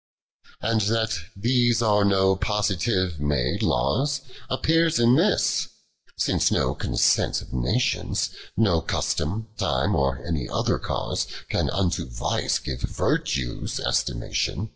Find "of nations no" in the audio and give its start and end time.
7.39-8.81